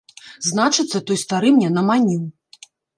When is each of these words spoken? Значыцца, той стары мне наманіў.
Значыцца, 0.49 1.03
той 1.11 1.21
стары 1.27 1.55
мне 1.59 1.69
наманіў. 1.77 2.29